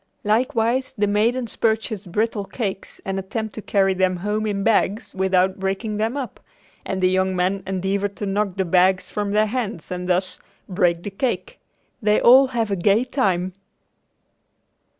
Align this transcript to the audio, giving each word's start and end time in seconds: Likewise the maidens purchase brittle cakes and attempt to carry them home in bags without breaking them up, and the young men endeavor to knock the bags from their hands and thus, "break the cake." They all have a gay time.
Likewise 0.23 0.95
the 0.97 1.05
maidens 1.05 1.55
purchase 1.55 2.07
brittle 2.07 2.45
cakes 2.45 2.99
and 3.05 3.19
attempt 3.19 3.53
to 3.53 3.61
carry 3.61 3.93
them 3.93 4.15
home 4.15 4.47
in 4.47 4.63
bags 4.63 5.13
without 5.13 5.59
breaking 5.59 5.97
them 5.97 6.17
up, 6.17 6.39
and 6.83 7.03
the 7.03 7.07
young 7.09 7.35
men 7.35 7.61
endeavor 7.67 8.07
to 8.07 8.25
knock 8.25 8.55
the 8.55 8.65
bags 8.65 9.11
from 9.11 9.29
their 9.29 9.45
hands 9.45 9.91
and 9.91 10.09
thus, 10.09 10.39
"break 10.67 11.03
the 11.03 11.11
cake." 11.11 11.59
They 12.01 12.19
all 12.19 12.47
have 12.47 12.71
a 12.71 12.75
gay 12.75 13.03
time. 13.05 13.53